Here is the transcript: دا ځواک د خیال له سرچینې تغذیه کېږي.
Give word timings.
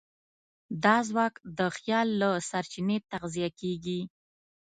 دا 0.83 0.95
ځواک 1.09 1.33
د 1.57 1.59
خیال 1.77 2.07
له 2.21 2.29
سرچینې 2.49 2.97
تغذیه 3.11 3.49
کېږي. 3.59 3.99